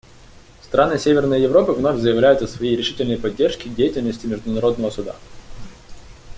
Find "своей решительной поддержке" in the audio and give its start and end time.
2.47-3.69